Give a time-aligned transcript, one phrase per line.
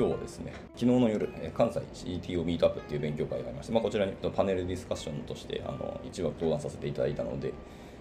[0.00, 1.78] 今日はですね、昨日の夜、関西
[2.22, 7.52] CTO ミートアップっていう勉強会がありまして、まあ、こちらにパネルディスカッションとしてあの一枠登壇させていただいたので、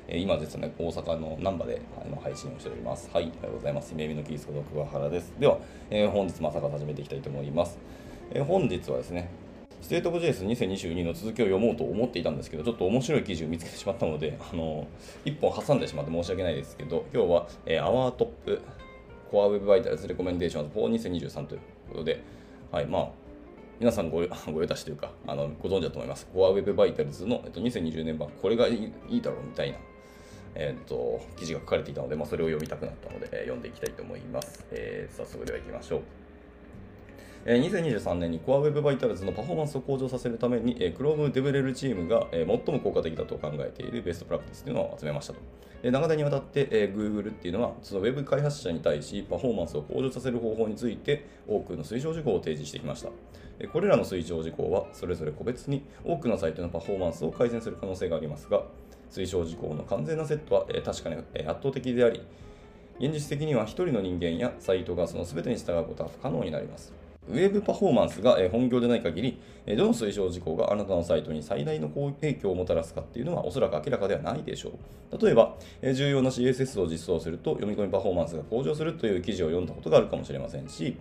[0.08, 3.10] 今ですね、大阪の難波であの配信をしております。
[3.14, 3.92] はい、おはようございます。
[3.92, 5.34] ゆめみのキースこと桑原です。
[5.38, 7.78] では、えー、本日も朝活始めていきたいと思います。
[8.32, 9.30] えー、本日はですね、
[9.82, 14.88] State of JS2022 の続きを読もうと思っていたんですけど、ちょっと面白い記事を見つけてしまったので、あの
[15.26, 18.62] 1本挟んでしまって申し訳ないですけど、今日は、えー、アワートップ
[19.30, 22.22] コアウェブバイタルズレコメンデーション for 2023ということで、
[22.72, 23.10] はい、まあ、
[23.80, 24.22] 皆さんご
[24.52, 26.28] ご用達というか、あのご存知だと思います。
[26.34, 29.78] コアウェブバイタルズの、えっと、2020年版、これがいいいいだろうみたいな、
[30.56, 34.66] えっと、記事が書かれていたので、まあ、それを読みたくなったので、え、読んでいきたいと思います。
[34.72, 36.19] えー、早速ではいきましょう。
[37.46, 45.40] 2023年に Core Web Vitals のパフォーマンスを向上させるために Chrome DevRel チームが最も効果的だと考えているベストプラクティスというのを集めましたと。
[45.82, 53.10] 長年にわたって Google っていうのはその Web 開発者に対しパフォーマンスを向上させる方法について多くの推奨事項を提示してきました。
[53.72, 58.64] これらの推奨事項はそれぞれ個別に多くのサイトのパフォーマンスを改善する可能性がありますが
[59.12, 62.22] 推奨事項の完全なセットは確かに圧倒的であり
[63.00, 66.99] 現実的には1人の人間やサイトがその全てに従うことは不可能になります。
[67.30, 69.40] ウェブパフォーマンスが本業でない限り、
[69.78, 74.72] どの推奨事項があなたのサイトに最大の影響をもたらすかっていうのはおそらく明らかではないでしょ
[75.12, 75.18] う。
[75.24, 80.98] 例えば、重要な CSS を実装すると読み込みパフォーマンスが向上するという記事を読んだことがあるかもしれませんし、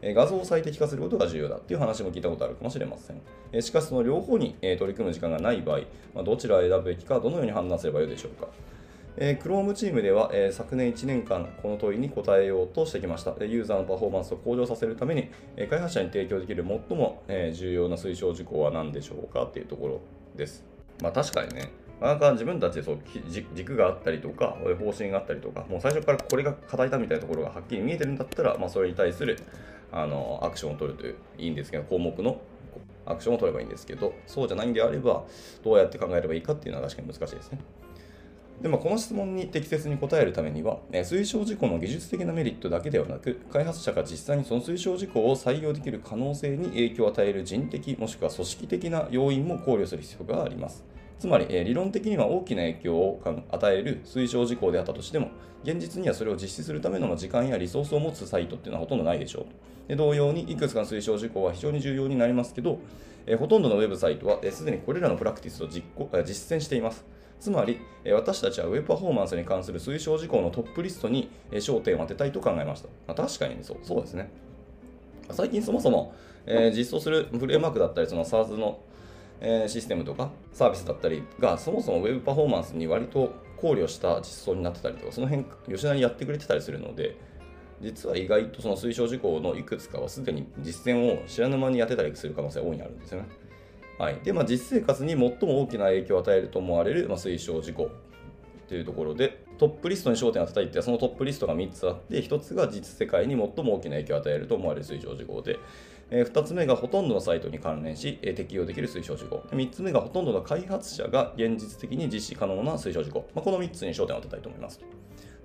[0.00, 3.62] 画像を最適化することが重要だっていう話も聞いたことあるかもしれません。
[3.62, 5.76] しかし、その両方に取り組む時間がない場
[6.14, 8.48] 合、どちらを選ぶべきか、どのように判断すればよいでしょうか。
[9.20, 13.34] えー、Chrome チームでは、えー、昨年1年間この問いに答えようとしてきました。
[13.44, 20.00] ユーザーのパフォーマンスを向上させるために、えー、開発者に提供できる最も、え重要な推奨事項は何でしょうかっていうところ
[20.36, 20.64] です。
[21.02, 22.98] まあ確かにね、なかなか自分たちでそう
[23.54, 29.36] 軸があったりとか、方針があったりとか、もう最初からこれが課題だみたいなところがはっきり見えてるんだったら、まあ、それに対する
[29.90, 32.40] あのアクションを取るといういいんですけど、項目の
[33.04, 35.24] アクションを取ればいいんですけど、そうじゃないんであれば、
[35.64, 37.58] どうやって考えればいいかっていうのは確かに難しいですね。
[38.60, 50.84] でもこの質問に適切に答えるためには、推奨事項の技術的なメリットだけではなく、開発者が実際にその推奨事項を採用できる可能性に影響を与える人的もしくは組織的な要因も考慮する必要があります。
[51.20, 53.20] つまり、理論的には大きな影響を
[53.50, 55.30] 与える推奨事項であったとしても、
[55.62, 59.46] 現実にはそれを実施するための時間やリソースを持つサイトっていうのはほとんどないでしょ
[59.88, 59.96] う。
[59.96, 62.80] 同様に、いくつかの推奨事項は非常に重要になりますけど、
[63.38, 67.04] ほとんどのウェブサイトはすでにこれらのプラクティスを実行実践しています。
[67.40, 67.80] つまり、
[68.12, 72.88] 私たちは Web パフォーマンスに関する推奨事項のトップリストに焦点を当てたいと考えました。
[73.06, 74.30] まあ、確かにそうそうですね。
[75.30, 76.14] 最近そもそも、
[76.46, 78.80] えー、実装するフレームワークだったり、その SARS の、
[79.40, 87.16] えー、システムとかサービスだったりが、そもそも Web パフォーマンスに割と考慮した実装になってたりとか、その辺、吉田にやってくれてたりするので、
[87.80, 93.28] 実は意外とその推奨事項のいくつかはすでに実践を知らぬ間にやってたりする可能性が大いにあるんですよね。
[93.98, 94.20] はい。
[94.22, 97.90] でまあ、実生活に最も大きな影響を与えると思われる、まあ、推奨事項
[98.68, 105.58] というところでトップリストに焦点を当てたいってそのトップリストが3つあって1つが実世界に最も大きな影響を与えると思われる推奨事項で、
[106.10, 109.42] え2つ目がほとんどのサイトに関連し、え適用できる推奨事項。
[109.50, 114.80] 3つ目がほとんどの開発者が現実的に実施可能な推奨事項、まあ、この3つに焦点を当てたいと思います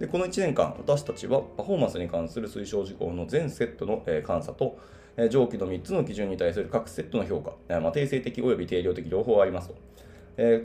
[0.03, 4.77] でこの1年間私たちはパフォーマンスに関する推奨事項の全セットの、監査と
[5.29, 9.75] 上記の3つの基準に対する各セットの評価、まあ、定性的及び定量的両方ありますと。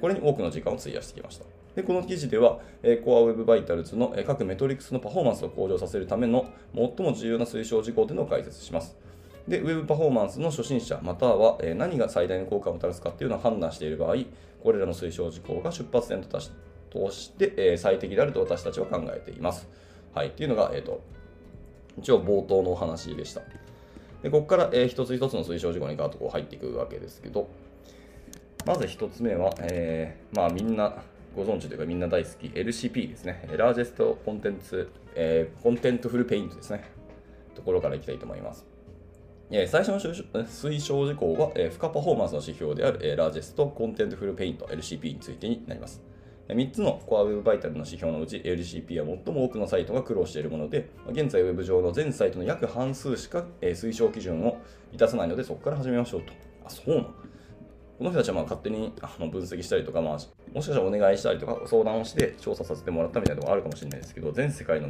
[0.01, 1.45] これに多くの時間を費やしてきました。
[1.77, 8.97] でこの記事では、Core Web Vitals の各メトリックスのパフォーマンスを向上させるための最も重要な推奨事項というのを解説します。
[9.47, 14.17] で、Web パフォーマンスの初心者、または何が最大の効果をもたらすかというのを判断している場合、
[14.65, 16.41] これらの推奨事項が出発点と
[17.11, 19.69] してえ最適であると私たちは考えています。
[20.15, 21.01] はい、っていうのが、えーと
[21.99, 23.43] 一応冒頭のお話でした。
[24.23, 27.49] でここから、えー、一つ一つの推奨事項にガーッとこう入っていくわけですけど、
[28.67, 31.03] まず一つ目は、えー、まあみんな
[31.37, 33.49] ご存知というかみんな大好き LCP ですね。
[33.57, 36.85] Largest Contents、えー、 Contentful Paint ですね。
[37.55, 38.65] ところからいきたいと思います。
[39.51, 40.01] え最初の
[40.45, 46.03] 推奨事項は、えー、負荷パフォーマンスの指標である、えー、 Largest Contentful Paint LCP についてになります。
[46.49, 54.57] 3つの Core Web Vital の指標のうち LCP は最も多くのサイトが苦労しているもので、現在 Web 上の全サイトの約半数しか推奨基準を
[54.91, 56.33] 満たさないので、そこから始めましょうと。
[56.65, 57.05] あ、そうなの？
[57.99, 64.89] この人たちはまあ勝手にあの分析したりとか、まあ、もしかしたらお願いしたりとか相談をして調査させてもらったみたいなところあるかもしれないですけど、全世界の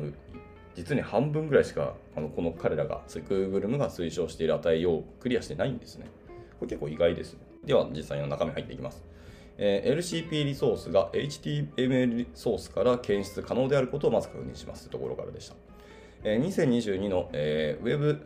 [0.76, 6.06] 実に半分ぐらいしかあのこの彼らが、Google が推奨している値をクリアしてないんですね。
[6.61, 7.37] これ結構意外です。
[7.64, 9.02] では実際の中身入っていきます。
[9.58, 15.56] え LCP リソースが HTML ソースから検出可能であることをまず確認しますというところからでした。
[16.25, 18.25] え2022の、えー、Web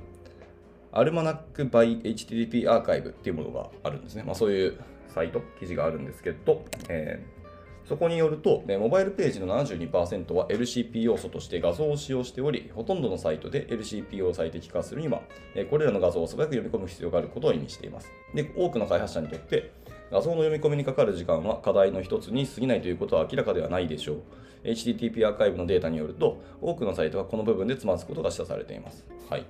[0.92, 4.22] アルマナック by HTTP アーカイブっていうものがあるんですね。
[4.22, 7.42] まあ、そういうサイト、記事があるんですけど、えー
[7.84, 15.22] そこによると、モバイルページの72%は LCP 要素として画像を使用しており、ほとんどのサイトで LCP を最適化するには、
[15.68, 18.10] これらの画像を素早く読み込む必要があることを意味しています。
[18.34, 19.72] で、多くの開発者にとって、
[20.12, 24.18] 画像の読み込みにかかる時間は課題の一つに過ぎないということは明らかではないでしょう。
[24.64, 29.06] HTTP アーカイブのデータによると、多くのサイトはこの部分でつまずくことが示唆されています。
[29.30, 29.46] はい。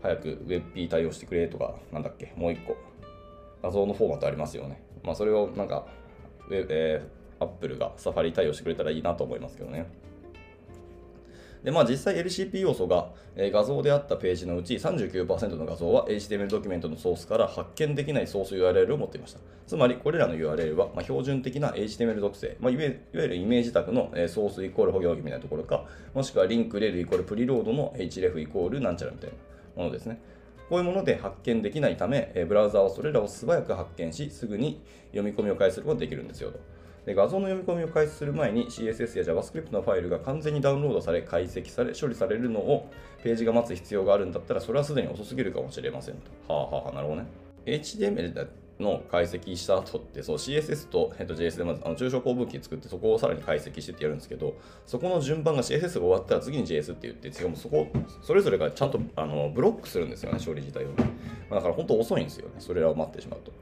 [0.00, 2.76] 早く WebP 対応してくれとか、なんだっけ、もう一個。
[3.62, 4.80] 画像のフォーマットありますよね。
[5.02, 5.86] まあ、それをなんか、
[6.50, 9.86] えーアップルがサファリ対応してくれたらいいなと思いますけどね。
[11.64, 19.40] で、まあ実際 LCP 要素が、え画像であったページのうち39%の画像は HTML ドキュメントのソースから発見できないソース URL を持っていました。
[19.66, 29.36] つまりこれらの URL は、ま標準的な HTML 属性、まあ、いわゆるイメージタグの、えソースイコール保行儀みたいなところか、もしくは link rel イコール preload の href イコールなんちゃらみたいな
[29.74, 30.20] ものですね。
[30.68, 34.82] こういうもので発見できないため、ブラウザはそれらを素早く発見し、すぐに
[35.12, 36.58] 読み込みを開始することができるんですよと。
[37.06, 42.90] で画像の読み込みを開始する前に CSS や JavaScript のファイルが完全にダウンロードされ解析され処理されるのを
[43.22, 46.52] ページが待つ必要があるんだったらそれはすでに遅すぎるかもしれませんと。
[46.52, 47.26] はあはあ、なるほどね。
[47.66, 48.48] HTML
[48.80, 54.54] の解析した後ってそう CSS と,、えっと JS でまずあの抽象構文機作ってそこをさらに解析してってやるんですけど
[54.86, 57.86] そこの順番が CSS が終わったら次に JS って言ってしかもそこ
[58.22, 61.04] それぞれがちゃんとあのブロックするんですよね処理自体を、ま
[61.52, 63.52] あ、だから本当遅いんですよねそれらを待ってしまうと。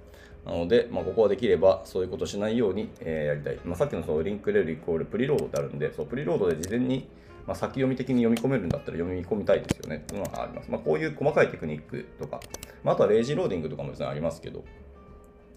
[0.45, 3.59] なので、まあ、ここはできればそういうことしないように、えー、やりたい。
[3.65, 7.09] まあ、さっきのその link rel イコール preload ってあるんで、そう preload で事前に、
[7.47, 10.71] まあ、先読み的に読み込めるんだったら読み込みたいですよねっていうのがあります。
[10.71, 12.41] まあ、こういう細かいテクニックとか、
[12.83, 14.65] まあ、あとは lazy loading とかも別にありますけど、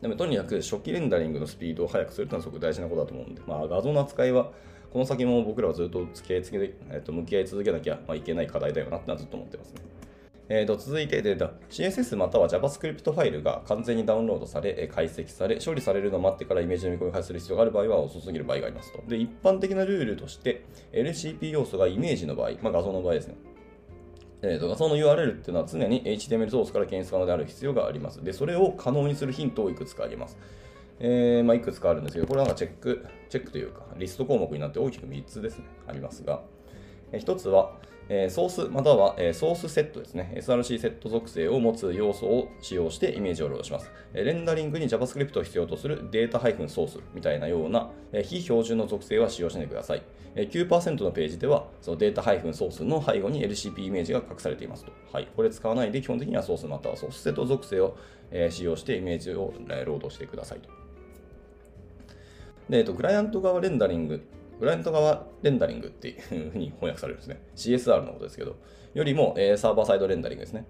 [0.01, 4.51] でもとにかく初期レンダリングのスピードを速くするというのはすごく大事なことだと思うんで、まあ、画像の扱いは
[4.91, 9.81] この先も僕らはずっと付き合い続け、えっと、向き合い続けなきゃいけない課題だよなってのはずっと思ってますね。
[10.47, 19.01] えー、と続いてで、CSS または JavaScript ファイルが完全にダウンロードされ、解析され、処理されるのを待ってからイメージの見込みを開発する必要がある場合は遅すぎる場合がありますと。
[19.07, 23.35] で、一般的なルールとして、LCP 要素がイメージの場合、まあ、画像の場合ですね。
[24.43, 28.23] えー、と画像の URL っていうのは常に HTML ソースから検出可能である必要があります。
[28.23, 30.37] で、それを可能にするヒントをいくつかあります。
[30.99, 36.41] えー、まあ、いくつかあるんですけど、これはなんかチェック、チェックというか、リスト項目になって大きく3つですね、ありますが、
[37.11, 37.73] えー、1つは、
[38.07, 40.33] えソースまたは、えソースセットですね。
[40.37, 43.91] SRC セット属性を持つ要素を使用してイメージをロードします。
[44.13, 50.03] えレンダリングに JavaScript を必要とするデータソースみたいなような、え非標準の属性は使用しないでください。
[50.35, 54.91] え9%のページではそのデータソースの背後に LCP イメージが隠されていますと。
[55.11, 57.97] はい、これ使わないで基本的にはソースまたはソースセット属性を、
[58.31, 60.69] え使用してイメージを、えロードしてくださいと。
[62.69, 64.21] で、えっと、クライアント側レンダリング
[64.59, 67.41] クライアント側レンダリングっていうふうに翻訳されるんですね。
[67.55, 68.55] CSR のことですけど、
[68.93, 70.65] よりも、えー、サーバーサイドレンダリングですね。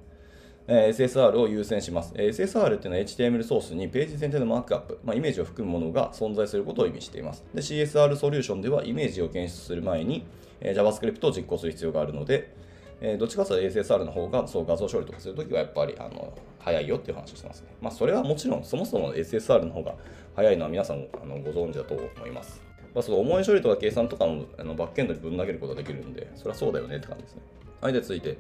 [0.68, 2.12] えー、SSR を優先します。
[2.16, 7.46] えー、SSR っていうのは HTML ソースにページ全体のマークアップ、まあ、イメージを含むものが存在することを意味しています。
[7.54, 10.26] で CSR ソリューションではイメージを検出する前に、
[10.60, 12.52] えー、JavaScript を実行する必要があるので、
[13.00, 17.68] えー、どっちかというと SSR の方がそう画像処理とかするときはやっぱりあの早いよっていう話をしてますね。
[17.80, 19.94] まあ、それはもちろんそもそも SSR の方が
[20.36, 22.65] 早いのは皆さんあのご存知だと思います。
[22.96, 27.42] まあ、その重い処理とか計算とかもあのバックエンドにぶん投げることができるんで、それはそうだよねって感じですね。
[27.82, 28.38] はい、で続いて。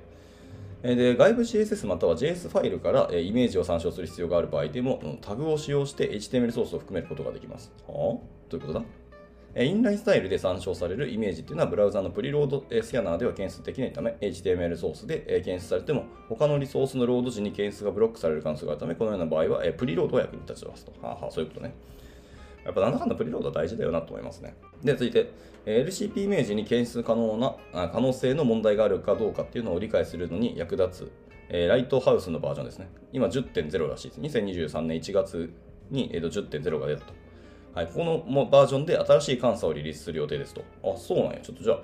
[0.81, 7.71] で外部 CSS または JS ファイルからイメージを参照する必要がある場合でも、タグを使用して HTML ソースを含めることができます。
[7.87, 7.95] はあ？
[8.49, 8.85] どういうことだ？
[9.63, 20.91] インラインスタイルで参照されるイメージっていうのはブラウザのプリロードスキャナーでは検出できないため HTML ソースで検出されても他のリソースのロード時に検出がブロックされる可能性があるためこのような場合はプリロードが役に立ちますと。
[21.01, 21.73] はあはあ、そういうことね。
[22.65, 24.55] やっぱなんだかんだプリロードは大事だよなと思いますね。
[24.83, 25.29] で、続いて、
[25.65, 27.55] LCP イメージに検出可能な
[27.89, 31.11] 可能性の問題があるかどうかっていうのを理解するのに役立つ、
[31.49, 32.89] えライトハウスのバージョンですね。
[33.13, 34.39] 今10.0らしいです。
[34.39, 35.53] 2023年1月
[35.91, 37.13] に、え10.0が出たと。
[37.75, 40.63] はい、ここのバージョンで新しい監査をリリースする予定ですと。
[40.83, 41.39] あ、そうなんや。
[41.41, 41.81] ちょっとじゃあ、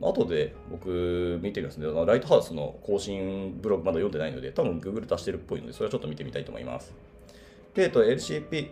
[0.00, 1.86] 後で僕見てみますね。
[2.06, 6.94] ライトハウスの更新ブログまだ読んでないので、多分 Google 出してるっぽいので、それはちょっと見てみたいと思います。
[7.74, 8.70] で、LCP、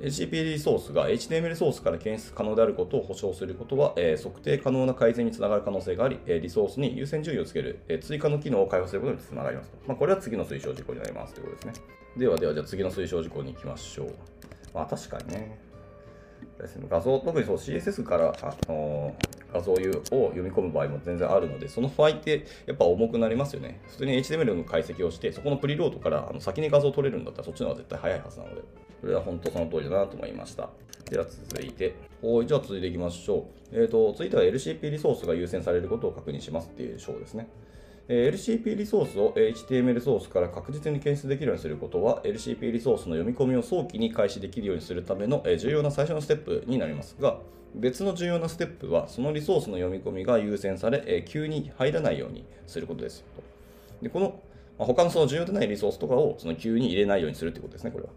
[0.00, 9.76] HTTP リソースが HTML ソースから検出可能であることを保証することは、えー、測定可能な改善につながる可能性があり、えー、リソースに優先順位をつける、えー、追加の機能を開発することにつながりますと。
[9.86, 11.86] まあ、これは次の推奨事項になりますということですね。
[12.16, 14.14] ではでは、じゃあ次の推奨事項に行きましょう。
[14.72, 15.67] まあ確かにね。
[16.88, 19.14] 画像、特にそう CSS からあの
[19.52, 23.80] 画像を読み込む場合も全然あるので、その場合ってやっぱ重くなりますよね。
[23.88, 28.62] 普通に HTML の解析をして、そこのプリロードからあの先に画像を取れるんだったらそっちの方が絶対早いはずなので。
[29.00, 30.68] それは本当その通りだなと思いました。
[31.08, 33.80] では続いて、はい、じゃあ続いていきましょう。
[33.80, 37.48] えっ、ー、と、続いては LCP リソースが優先されることを確認しますっていう章ですね。
[38.08, 47.38] え LCP リソースを HTML ソースから確実に検出できるようにすることは LCP リソースの読み込みを早期に開始できるようにするための、重要な最初のステップになりますが
[47.74, 53.42] 別の重要なステップはそのリソースの読み込みが優先され、急に入らないようにすることですと。
[54.02, 54.40] でこの、
[54.78, 58.10] 他のその重要でないリソースとかをその急に入れないようにするということですねこれは。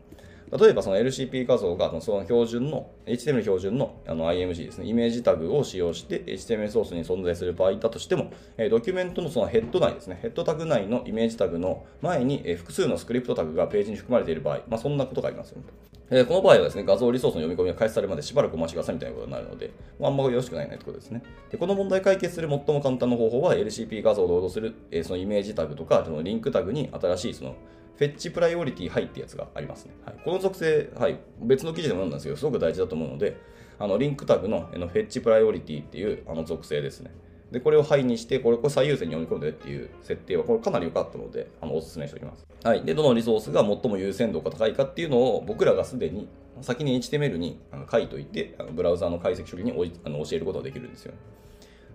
[0.52, 8.32] 例えばその LCP 画像がその標準の HTML 標準のあの IMG ですね、イメージタグを使用して HTML ソースに存在する場合だとしても、
[8.70, 16.26] ドキュメントのそのヘッド内ですね、ヘッドタグ内のイメージタグの前に複数のスクリプトタグがページに含まれている場合、まあ、そんなことがありますよ、ね。
[16.26, 21.24] この場合はですね、画像リソースの読み込みが開始されるまでしばらくお待ちくださいみたいなことになるので、あんまよろしくないなってことですね。
[21.50, 27.56] でこの問題解決する最も簡単な方法は LCP 画像をロードするそのイメージタグとか、そのリンクタグに新しいその
[28.02, 29.94] フェッチプライオリティハイってやつがありますね。
[30.04, 33.38] はい、この属性、はい、別の記事でも読んだんですけど、すごく大事だと思うので、
[33.78, 37.12] あのリンクタグののフェッチプライオリティっていうあの属性ですね。
[37.52, 42.44] で、これをハイにして、これこれ最優先に読み込んでっていう設定は、これかなり良かったので、あのお勧めしておきます。
[42.64, 42.84] はい。
[42.84, 46.28] で、どのリソースが最も優先度が高いかっていうのを、僕らがすでに
[46.62, 47.60] 先に HTML に
[47.92, 49.72] 書いといて、あのブラウザーの解析処理に
[50.04, 51.14] あの教えることができるんですよ。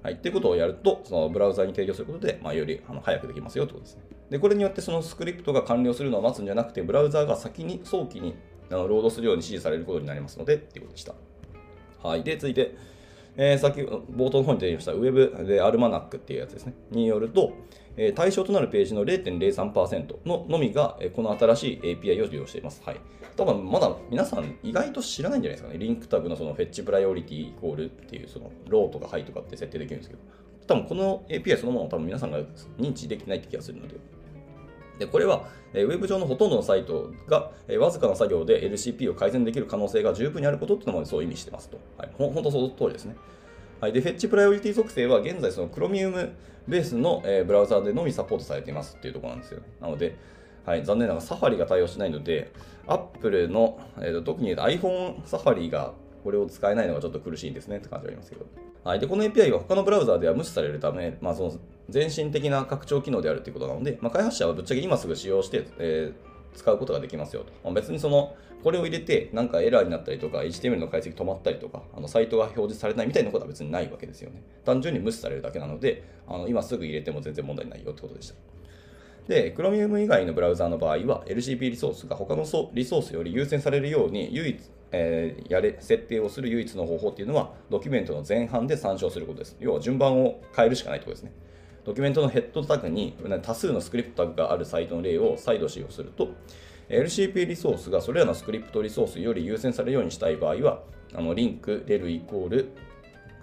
[0.06, 0.14] はい。
[0.14, 4.02] っていうことをやると、そのブラウザに提供することで、まあ、よりあの早くできますよということですね。
[4.30, 8.36] で、これによってそのスクリプトが完了するのを待つんじゃなくて、ブラウザが先に早期に
[8.70, 11.14] あのロードするように指示されることになりますので、ということでした。
[12.04, 12.22] はい。
[12.22, 12.76] で、続いて、
[13.36, 16.74] えー、先冒頭の方に出てきました Web でアルマナックっていうやつですね。
[16.90, 17.52] によると、
[17.96, 22.82] えー、対象となるページの0.03%ののみが、えー、この新しい API を利用しています。
[22.84, 23.00] はい。
[23.36, 25.78] 多分まだ皆さん意外と知らないんじゃないですかね。
[25.78, 30.22] リンクタグのそのフェッチプライオリティイコールっていうそのローとかハイとかって設定できるんですけど、
[30.66, 32.40] 多分この API そのものを多分皆さんが
[32.78, 33.96] 認知できないって気がするので、
[34.98, 41.78] でこれは、えウェブ上のほとんどのサイトが、えわずかな作業で LCP を改善できる可能性が十分にあることっていうのもそう意味してますと。
[41.98, 43.16] はい、ほ本当その通りですね。
[43.80, 46.30] はい、で、フェッチプライオリティ属性は現在その Chromium
[46.66, 49.60] ベースの、えブラウザーでのみサポートされていますっていうところなんですよ。
[49.80, 50.16] なので、
[50.64, 52.52] はい、残念ながらサファリが対応しないので、
[52.86, 55.92] Apple の、えー、特に iPhone サファリが
[56.24, 58.46] これを使えないのがちょっと苦しいんですねって感じがありますけど。
[58.82, 61.52] はい、でこの API は他のブラウザーでは無視されるため、まあ、その
[61.92, 67.52] 前進的な拡張機能であるということなので、まあ、開発者はぶっちゃけ今すぐ使用して、えー、使うことができますよと。
[67.64, 74.42] まあ、別にそのこれを入れてなんかエラーになったりとか HTML の解析止まったりとかあのサイトが表示されないみたいなことは別にないわけですよね。
[74.64, 78.34] 単純に無視されるだけなのであの今すぐ入れても全然問題ないよってことでした。
[79.28, 84.60] で、Chromium 以外のブラウザーの場合は LCP リソースが他のリソースより優先されるように唯一
[84.92, 89.56] えー、やれ設定をする唯一の方法っていうのはドキュメントの前半で参照することです。
[89.60, 91.32] 要は順番を変えるしかないところですね。
[91.86, 96.30] ドキュメントのヘッドタグに多数のスクリプトタグがあるサイトの例を再度使用すると
[96.88, 100.82] LCP リソースがそれらのスクリプトリソースより優先されるようにしたい場合は
[101.14, 102.72] あの link、rel イコール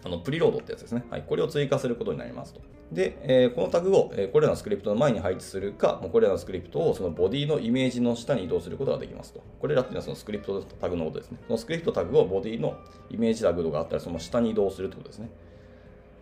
[0.04, 1.06] あの preload ってやつですね。
[1.10, 2.62] はい、これを追加することになりますと。
[2.92, 9.42] で、えー、このタグを、えー、これらのスクリプトの前に配置するか、もうこれらのスクリプトをそのボディのイメージの下に移動することができますと。
[9.60, 11.40] これらっていうのはそのスクリプトタグのことですね。
[11.48, 12.78] そのスクリプトタグをボディの
[13.10, 15.30] イメージタグがあったらその下に移動するってことですね。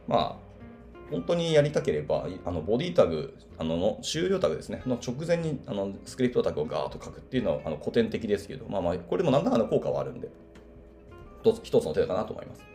[0.07, 0.50] まあ、
[1.11, 10.29] 本当にやりたければ、あのボディタグあのの終了タグですね、の直前にあのスクリプトタグをガーッと書くっていうのはあの古典的ですけど、まあまあ、これも何らかの効果はあるんで、
[11.43, 12.71] 一つの手かなと思います。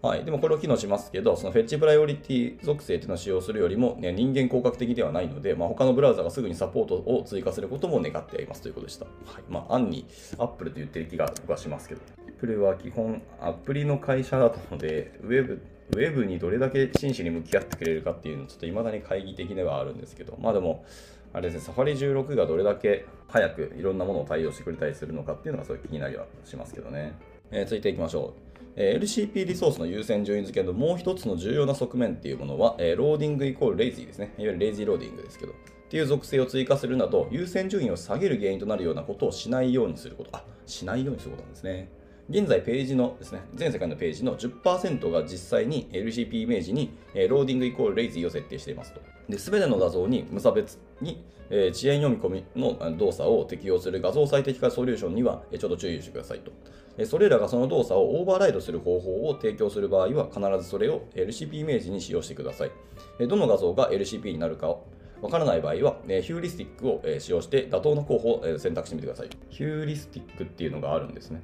[0.00, 0.24] はい。
[0.24, 9.06] でもこれを機能しますけど、そのフェッチプライオリティ属性っていうのを使用するよりも、ね、人間広角的ではないので、まあ、他のブラウザがすぐにサポートを追加することも願っていますということでした。
[9.06, 9.42] はい。
[9.48, 10.06] まあ、案に
[10.38, 12.00] Apple と言ってる気が僕はしますけど。
[12.28, 20.84] Apple は基本アプリの会社だとので、ウェブ、ウェブにどれだけ真摯に向き合ってくれるかっていうのちょっと未だに懐疑的ではあるんですけど、まあでも、
[21.32, 27.12] あれですね、サファリ16がどれだけ早くいろんなものを対応してくれたりするのかっていうのがすごい気になりはしますけどね。
[27.50, 28.34] えー、続いていきましょ
[28.76, 28.80] う。
[28.80, 34.34] LCP リソースの優先順位付けのもう一つの重要な側面っていうものは、え loading イコール lazy ですね。
[34.38, 35.52] いわゆる lazy loading ですけど。
[35.52, 35.54] っ
[35.90, 40.30] ていう属性を追加するなど、優先順位を下げる原因となるようなことをしないようにすること。
[40.32, 41.88] あ、しないようにすることなんですね。
[42.30, 49.00] 現在ページのですね、全世界のページの10%が実際に LCP イメージに、え loading イコール lazy を設定していますと。
[49.30, 56.52] で、すべての画像に無差別に、え遅延読み込みの動作を適用する画像最適化ソリューションにはえ、ちょっと注意してくださいと。
[57.06, 62.70] それらがその動作をオーバーライドする方法を提供する場合は必ずそれを LCP イメージに使用してください。
[63.26, 64.76] どの画像が LCP になるか
[65.22, 69.30] わからない場合は、ヒューリスティックを使用して妥当な候補を選択してみてください。
[69.48, 71.40] ヒューリスティックっていうのがあるんですね。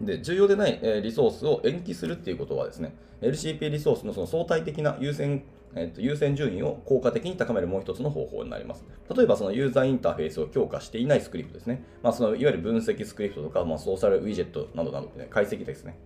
[0.00, 5.42] で、重要でないリソースを延期するっていうことはですね、LCP リソースのその相対的な優先
[5.74, 8.84] えーと、優先順位を効果的に高めるもう一つの方法になります。
[9.14, 11.82] 例えばそのユーザーインターフェースを強化していないスクリプトですね。
[12.02, 15.98] まあ、そのいわゆる分析スクリプトとか、まあ、ソーシャルウィジェットなどなど、ね、解析ですね。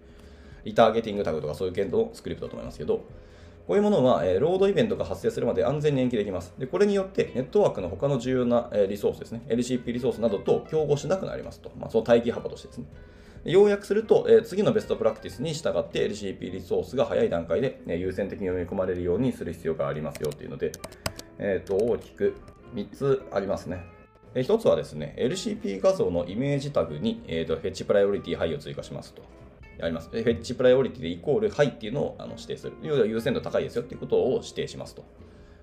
[0.65, 3.05] リターゲティングタグとかそういう系のスクリプトだと思いますけど、
[3.67, 6.53] こういうものは、えー、ロードイベントが発生するまで安全に延期できます。
[6.59, 11.71] でこれによってネットワークの他の重要な、えー、リソースですね、LCP リソースなどと競合しなくなりますと。
[11.79, 12.87] まあ、その待機幅としてですね。
[13.45, 20.73] 要約すると、え、次のベストプラクティスに従って LCP リソースが早い段階で、ね、優先的に読み込まれるようにする必要がありますよというので、
[21.39, 22.35] えー、と大きく
[22.75, 23.85] 3つありますね。
[24.35, 29.23] 1つはですね、LCP 画像のイメージタグに、えー、と fetch priority high を追加しますと。
[29.81, 30.09] あります。
[30.11, 32.75] fetch priority でイコール high っていうのをあの指定する。
[32.83, 35.05] 要は優先度高いですよっていうことを指定しますと。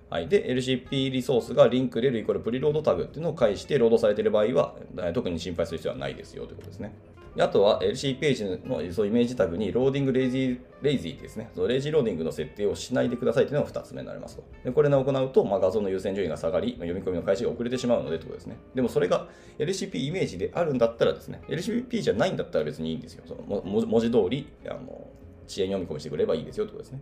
[0.09, 4.75] はい、で、LCP リソースが link rel イコール preload タグっていうのを介してロードされている場合は、
[5.13, 6.93] 特に心配する必要はないですよということですね。
[7.37, 11.51] あとは LC ページのそうイメージタグに loading lazy、lazy ですね。
[11.53, 14.43] その lazy loading の設定をしないでくださいというのが2つ目になりますと。
[14.63, 18.57] でこれを行うと、まあ、画像の優先順位が下がり、読み込みの開始が遅れてしまうのでということですね。
[18.75, 19.27] でもそれが
[19.59, 23.23] LCP イメージであるんだったらですね、LCP じゃないんだったら別にいいんですよ。
[23.27, 25.07] その文字通りあの
[25.47, 27.01] 遅延読み込みしてくればいいですよということですね。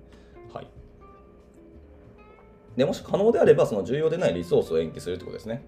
[0.54, 0.68] はい。
[2.78, 5.66] でもし可能であれば、その重要でないリソースを延期するということですね。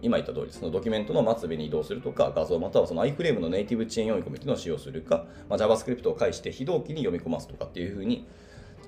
[0.00, 8.28] 今言った通り、そのドキュメントの末尾に移動するとか、画像またはその iFrame のネイティブ遅延読み込みというのを使用するか、まあ、JavaScript を介して非同期に読み込ますとかっていうふうに、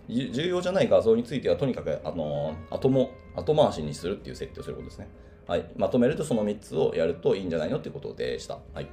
[0.08, 5.08] 重要じゃない画像についてはとにかくあの後も後回しにするっていう設定をすることですね。
[5.48, 8.58] はい、まとめるとその3つをやるといいんじゃないのっていうことでした。
[8.72, 8.88] はい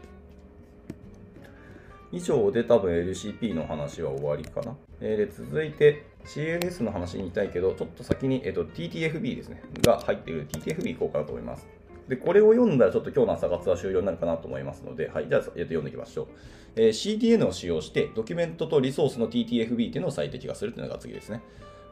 [2.12, 4.78] 以上で多分 LCP の話は終わりかな。
[5.02, 11.68] えー、で続いて CLS の話に行きたいけど、ちょっと先に、えーと、TTFB ですね、が入っている TTFB 行こうかなと思います。
[12.08, 16.28] で、これを読んだらちょっと今日の朝活は終了になるかなと思いますので、はい、じゃあ、えー、と読んでいきましょう。
[16.76, 21.42] えー、CDN を使用して、ドキュメントとリソースの TTFB っていうのを最適化するというのが次ですね。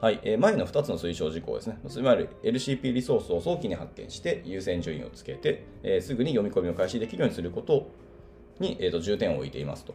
[0.01, 1.79] はい、えー、前の2つの推奨事項ですね。
[1.87, 7.87] つまり LCP リソースを早期に発見して優先順位をつけて、えー、すぐに読み込みを開始できるようにすること
[8.59, 9.93] に、えーと重点を置いていますと。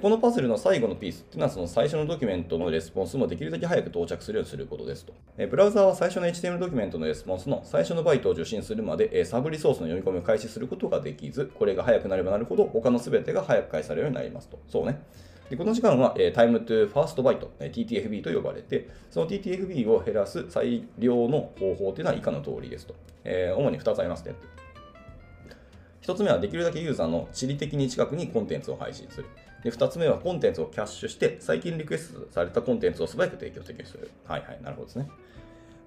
[0.00, 5.12] このパズルの最後のピースっていうのはその最初のドキュメントのレスポンスもできるだけ早く到着するようにすることですと。
[5.36, 14.58] ブラウザーは最初の HTML ドキュメントのレスポンスの最初のバイトを受信するまでサブリソースの読み込みを開始することができず、これが早くなればなるほど他の全てが早く開始されるようになりますと。
[14.68, 15.02] そうね。
[15.50, 22.94] でこの時間は、えー、タイムトゥファーストバイト、え TTFB と呼ばれて、その TTFB を減らす最良の方法というのは以下の通りですと。
[23.24, 24.34] えー、主に2つありますね。
[26.00, 29.26] 1つ目はできるだけユーザーの地理的に近くにコンテンツを配信する。
[29.64, 34.10] で、2つ目はコンテンツをキャッシュして、最近リクエストされたコンテンツを素早く提供できるする。
[34.26, 35.08] はいはい、なるほどですね。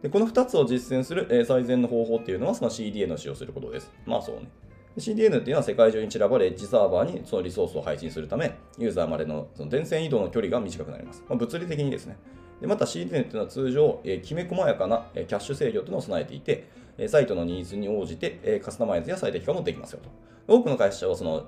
[0.02, 3.92] で、この2つを実践する、え、最善の方法っていうのは、その CDN を使用することです。
[4.06, 4.50] まあそうね。
[4.98, 11.24] CDN っていうのは世界中に散らばるエッジサーバーにそのリソースを配信するため、ユーザーまでのその電線移動の距離が短くなります。
[11.30, 12.18] まあ、物理的にですね。
[12.60, 20.10] でまた CDN っていうのは通常、え、きめ細やかな、え、キャッシュ制御というのを備えていて、え、サイトのニーズに応じて、え、カスタマイズや最適化もできますよと。
[20.48, 21.46] 多くの会社はその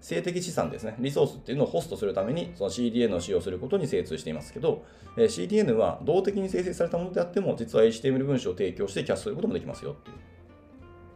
[0.00, 4.84] 性的資産ですね、リソースっていうのをホストするために、その CDN を使用することに精通していますけど、
[5.16, 10.16] え CDN は動的に生成されたものであっても、実は HTML 文章を提供してキャッシュすることもできますよっていう。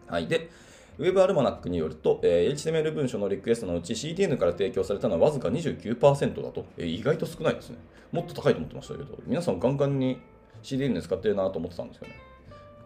[0.07, 0.27] はい。
[0.27, 0.51] で、
[0.99, 7.79] Web アルマナックによると、え HTML 文書のリクエストのうち CDN から提供されたのはわずか29%だと、え意外と少ないですね。
[8.12, 10.18] もっと高いと思ってましたけど、皆さんガンガンに
[10.62, 12.14] CDN で使ってるなと思ってたんですよね。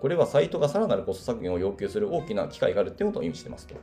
[0.01, 3.75] これはサイトがさらなるコスト削減を要求する大きな機会があるっていうことを意味してますと。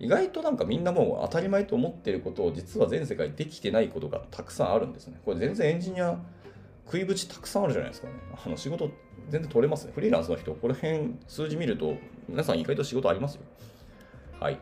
[0.00, 5.20] 意外となんかみんなもう当たり前と思ってることを実は全世界できてないことがたくさんあるんですね。
[5.24, 6.18] これ全然エンジニア
[6.84, 8.14] 食いぶちたくさんあるじゃないですかね。
[8.44, 8.90] あの仕事
[9.28, 9.92] 全然取れますね。
[9.94, 11.96] フリーランスの人、この辺数字見ると
[12.28, 13.42] 皆さん意外と仕事ありますよ。
[14.40, 14.58] はい。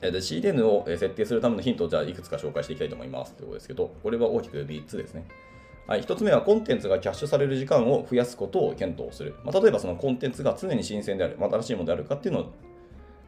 [0.00, 5.24] で CDN を設定するためのヒントをじゃあいくつか紹介していきたいと思いますということですけど、これは大きく3つですね。
[5.86, 9.34] はい、1つ目はコンテンツがキャッシュされる時間を増やすことを検討する。
[9.44, 12.52] まあ、例えばそのコンテンツが常に新鮮である、ま、新しいものであるかっていうのを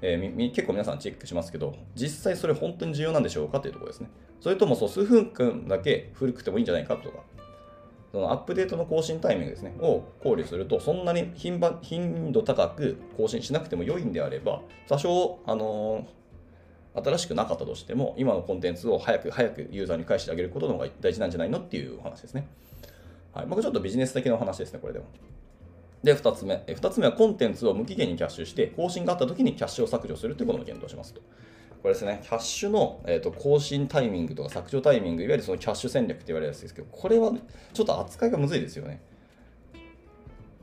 [0.07, 4.11] えー、結構皆さんチェックしますけど、実際それ本当に重要なんでしょうかというところですね。
[4.39, 7.21] それともそう数分間だけ古くてもいいんじゃないかとか、
[8.13, 22.47] そのアップデートの更新タイミングですね、を考慮すると、そんなに頻頻度高く更新しなくても良いんであれば、多少、あのー、新しくなかったとしても、今のコンテンツを早く早くユーザーに返してあげることの方が大事なんじゃないのっていうお話ですね。
[23.33, 23.47] はい。
[23.47, 25.07] 僕ちょっとビジネス的なお話ですね、これでも。
[26.05, 26.63] で、2つ目。
[26.67, 31.23] 2つ目はコンテンツを無期限にキャッシュして、更新があった時にキャッシュを削除するということも検討しますと。
[31.83, 37.33] これですね、キャッシュの、えーと、更新タイミングとか削除タイミング、いわゆるそのキャッシュ戦略って言われるやつですけど、これは
[37.73, 39.01] ちょっと扱いがむずいですよね。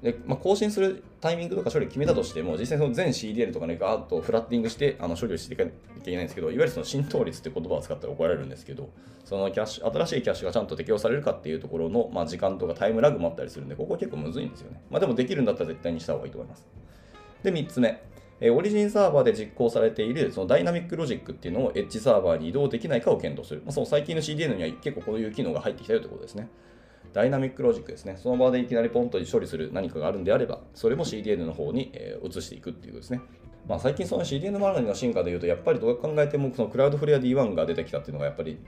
[0.01, 8.89] で、まあ、更新するタイミングとか処理決めたとしても、実際その全 CDL とかね、ガーッとフラッティングしてあの処理をしていかなきゃいけないんですけど、いわゆるその浸透率って言葉を使ったら怒られるんですけど、
[9.23, 14.81] そのキャッシュ、新しいキャッシュがちゃんと適用されるかっていうところの、まあ、時間とかタイムラグもあったりするんで、ここ結構むずいんですよね。
[14.89, 16.67] まあ、でもできるんだったら絶対にした方がいいと思います。
[17.43, 18.01] で、3つ目。
[18.43, 23.61] えオリジンサーバーで実行されているそのダイナミックロジックっていうのをエッジサーバーに移動できないかを検討する。
[23.63, 26.49] まあ、その最近の CDN には結構こういう機能が入ってきたよということですね。
[27.13, 28.17] ダイナミックロジックですね。
[28.17, 33.21] その場でいきなりポンと処理する何かがあるんであれば、それも CDN の方に、えー、移していくっていうことですね。
[33.67, 38.59] まあ、最近その CDN 周りの進化でいうと、やっぱりどう考えてもそのクラウドフレア D1 が出てきたっていうのがやっぱり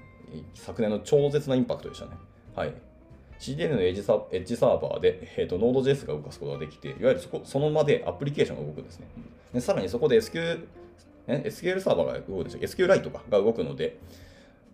[0.54, 2.12] 昨年の超絶なインパクトでしたね。
[2.56, 2.74] はい。
[3.40, 9.08] CDN のエッジサエッジサーバーで、えーと、Node.js が動かすことができて、いわゆるそこその場でアプリケーションが動くんですね。
[9.54, 10.66] でさらにそこで SQL,
[11.28, 12.88] SQL サーバーが動くんですよ。
[12.88, 13.98] SQLite が動くので、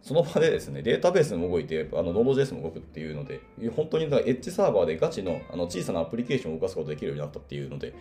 [0.02, 3.42] その場でですね、データベースも動いて、あの Node.js も動くっていうので、
[3.76, 7.94] 本当にエッジサーバーでガチのあの小さなアプリケーションを動かすことができるようになったっていうので、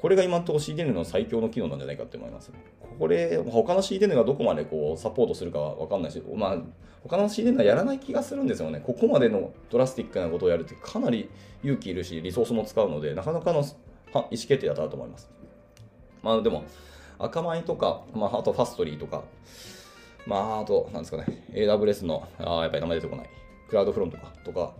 [0.00, 2.52] これが今のところ CDN の最強の機能なんじゃないかって思います、
[2.98, 6.58] これ、他の CDN がどこまでこうサポートするかはわかんないし、まあ、
[7.02, 8.80] 他の CDN はやらない気がするんですよね。
[8.84, 11.30] ここまでのドラスティックなことをやるってかなり
[11.62, 15.30] 勇気いるし、リソースも使うので、なかなかの意思決定だったと思います。
[16.22, 16.64] まあでも、
[17.18, 19.24] 赤米とか、まあ、あとファストリーとか、
[20.28, 23.30] まあ、あと、なんですかね、AWS の、あやっぱり名前出てこない、
[23.66, 24.30] クラウドフロントか。
[24.44, 24.74] とか。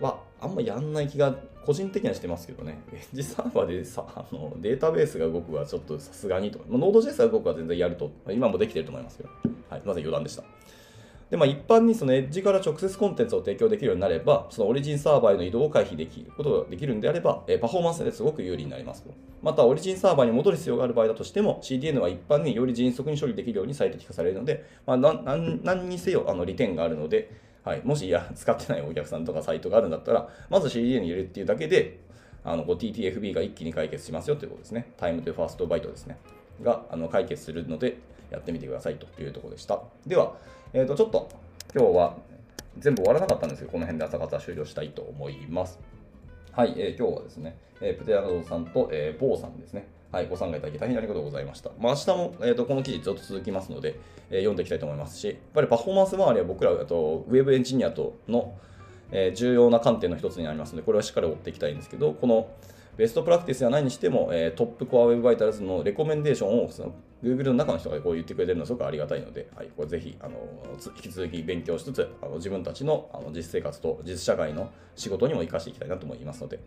[0.00, 1.32] は、あんまやんない気が、
[1.64, 9.28] 個人的にはしてますけどね、エッジサーバーでさあのデータベースが動くはちょっとさすがにと、まあ、ノード JS が動くは全然やると、今もできてると思いますけど、
[9.68, 10.42] はい、まず余談でした。
[11.30, 19.04] で、まあ、一般にそのエッジから直接コンテンツを提供できるようになれば、そのオリジンサーバーへの移動を回避できることができるんであれば、えパフォーマンスですごく有利になります。
[19.40, 27.30] また、オリジンサーバーに戻る必要がある場合だとしても、CDN は一般により迅速に処理できるように最適化されるので、まあ、何何にせよあの利点があるので、
[27.62, 32.00] はい、もしいや使ってないお客さんとかサイトがあるんだったら、まず CDN に入れるっていうだけで、
[32.42, 34.92] あの TTFB が一気に解決しますよということですね。
[34.96, 36.18] タイムとファーストバイトですね。
[36.62, 37.98] があの解決するので、
[38.30, 39.80] やってみてくださいというところでした。
[40.06, 40.34] では、
[40.72, 41.28] えー、とちょっと
[41.74, 42.16] 今日は
[42.78, 45.80] 全部終わらなかったんですけど、この辺で朝方終了したいと思います。
[46.52, 49.88] はい、えー、今日はですね、えー、プテアナドさんと、えー、ボーさんですね。
[50.12, 51.70] はい、ご参加いただき大変ありがとうございました。
[51.78, 53.98] まあ、明日も、えーと、この記事ずっと続きますので、
[54.30, 58.56] えー、読んでいきたいと思いますし、やっぱりパフォーマンス周りは僕らとウェブエンジニアとの、
[59.10, 62.48] えー、重要な観点の一つになりますので、これはしっかり追っていきたいんですけど、この
[63.00, 70.34] ベストプラクティスやないにしても、えー、トップコアウェブバイタルズのレコメンデーションをその Google の中の人がこう言ってくれてるのはすごくありがたいので、はい、これぜひあの
[70.94, 76.60] 引き続き勉強しつつあの自分たちのあの実生活と実社会の仕事にも生かしていきたいなと思いますので、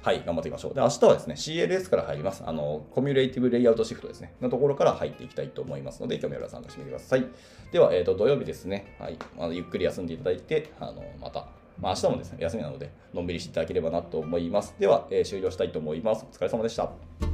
[0.00, 0.74] はい、頑張っていきましょう。
[0.74, 2.42] で、明日はですね、CLS から入ります。
[2.46, 7.26] あの、コミュレーティブレイアウトシフトですね、のところから入っていきたいと思いますので、興味ある方参加してみてください。
[7.72, 11.48] では、えっ、ー、と、土曜日ですね、はい、あゆっくり休んでいただいて、あの、また、
[11.80, 14.74] まあ、明日もですね、休みなので、のんびりしていただければなと思います。
[14.78, 16.26] では、えー、終了したいと思います。
[16.30, 17.33] お疲れ様でした。